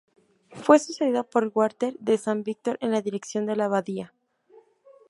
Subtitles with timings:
[0.55, 4.15] Fue sucedido por Gualterio de San Víctor en la dirección de la abadía.